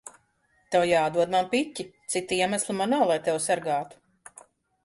[0.75, 1.85] Tev jāatdod man piķi.
[2.13, 4.01] Cita iemesla man nav, lai tevi sargātu.